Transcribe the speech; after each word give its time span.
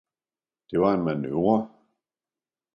Det 0.71 0.77
var 0.79 0.93
en 0.93 1.03
manøvre! 1.05 1.67